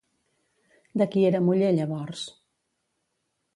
[1.01, 2.25] De qui era muller llavors?